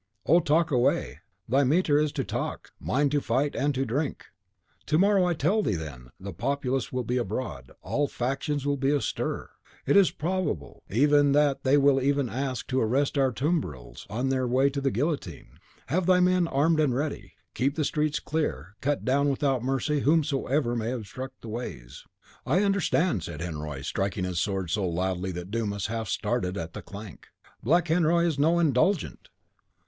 [0.25, 1.19] "Oh, talk away!
[1.47, 4.25] thy metier is to talk, mine to fight and to drink."
[4.87, 8.89] "To morrow, I tell thee then, the populace will be abroad; all factions will be
[8.89, 9.51] astir.
[9.85, 14.47] It is probable enough that they will even seek to arrest our tumbrils on their
[14.47, 15.59] way to the guillotine.
[15.85, 20.75] Have thy men armed and ready; keep the streets clear; cut down without mercy whomsoever
[20.75, 22.05] may obstruct the ways."
[22.43, 26.81] "I understand," said Henriot, striking his sword so loudly that Dumas half started at the
[26.81, 27.27] clank,
[27.61, 29.29] "Black Henriot is no 'Indulgent.